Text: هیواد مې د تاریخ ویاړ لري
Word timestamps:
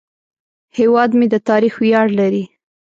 هیواد 0.77 1.11
مې 1.17 1.27
د 1.33 1.35
تاریخ 1.49 1.73
ویاړ 1.81 2.07
لري 2.19 2.43